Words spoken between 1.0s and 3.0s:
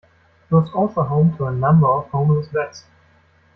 home to a number of homeless Vets.